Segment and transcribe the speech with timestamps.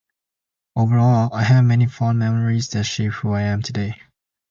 [0.75, 4.01] Overall, I have many fond memories that shape who I am today.